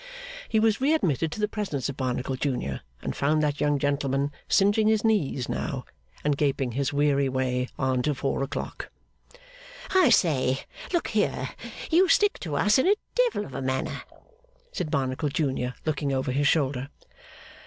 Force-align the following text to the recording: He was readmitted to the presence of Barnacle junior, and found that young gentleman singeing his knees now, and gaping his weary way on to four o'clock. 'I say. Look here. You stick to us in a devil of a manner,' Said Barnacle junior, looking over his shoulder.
He 0.49 0.59
was 0.59 0.81
readmitted 0.81 1.31
to 1.31 1.39
the 1.39 1.47
presence 1.47 1.87
of 1.87 1.95
Barnacle 1.95 2.35
junior, 2.35 2.81
and 3.03 3.15
found 3.15 3.43
that 3.43 3.61
young 3.61 3.77
gentleman 3.77 4.31
singeing 4.47 4.87
his 4.87 5.03
knees 5.03 5.47
now, 5.47 5.85
and 6.23 6.35
gaping 6.35 6.71
his 6.71 6.91
weary 6.91 7.29
way 7.29 7.67
on 7.77 8.01
to 8.01 8.15
four 8.15 8.41
o'clock. 8.41 8.89
'I 9.93 10.09
say. 10.09 10.61
Look 10.91 11.09
here. 11.09 11.49
You 11.91 12.09
stick 12.09 12.39
to 12.39 12.55
us 12.55 12.79
in 12.79 12.87
a 12.87 12.95
devil 13.13 13.45
of 13.45 13.53
a 13.53 13.61
manner,' 13.61 14.01
Said 14.71 14.89
Barnacle 14.89 15.29
junior, 15.29 15.75
looking 15.85 16.11
over 16.11 16.31
his 16.31 16.47
shoulder. 16.47 16.89